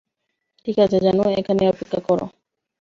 ঠিক 0.65 0.77
আছে, 0.79 0.97
জানু, 0.99 1.23
এখানেই 1.39 1.67
অপেক্ষা 1.67 1.99
করো। 2.07 2.25